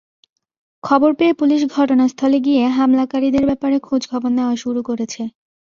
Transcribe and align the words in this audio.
খবর 0.83 1.11
পেয়ে 1.13 1.33
পুলিশ 1.33 1.61
ঘটনাস্থলে 1.75 2.37
গিয়ে 2.45 2.63
হামলাকারীদের 2.77 3.43
ব্যাপারে 3.49 3.77
খোঁজখবর 3.79 4.31
নেওয়া 4.37 4.55
শুরু 4.63 4.81
করেছে। 4.89 5.21